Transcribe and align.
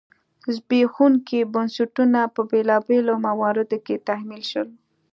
زبېښونکي 0.55 1.39
بنسټونه 1.53 2.19
په 2.35 2.41
بېلابېلو 2.49 3.13
مواردو 3.27 3.75
کې 3.85 4.03
تحمیل 4.07 4.43
شول. 4.51 4.69